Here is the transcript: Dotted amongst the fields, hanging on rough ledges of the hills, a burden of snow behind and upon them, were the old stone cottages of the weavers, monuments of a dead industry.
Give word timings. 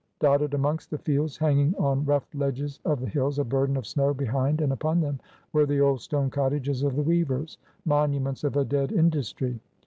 Dotted 0.19 0.55
amongst 0.55 0.89
the 0.89 0.97
fields, 0.97 1.37
hanging 1.37 1.75
on 1.75 2.05
rough 2.05 2.27
ledges 2.33 2.79
of 2.85 3.01
the 3.01 3.07
hills, 3.07 3.37
a 3.37 3.43
burden 3.43 3.77
of 3.77 3.85
snow 3.85 4.15
behind 4.15 4.59
and 4.59 4.73
upon 4.73 4.99
them, 4.99 5.19
were 5.53 5.67
the 5.67 5.79
old 5.79 6.01
stone 6.01 6.31
cottages 6.31 6.81
of 6.81 6.95
the 6.95 7.03
weavers, 7.03 7.59
monuments 7.85 8.43
of 8.43 8.57
a 8.57 8.65
dead 8.65 8.91
industry. 8.91 9.59